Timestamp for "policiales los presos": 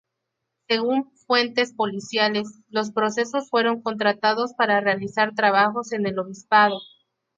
1.75-3.51